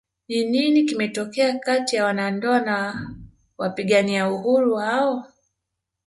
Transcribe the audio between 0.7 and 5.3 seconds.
kimetokea kati ya wanandoa na wapigania uhuru hao